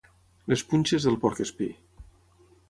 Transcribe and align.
Les 0.53 0.63
punxes 0.71 1.05
del 1.09 1.19
porc 1.27 1.43
espí. 1.47 1.69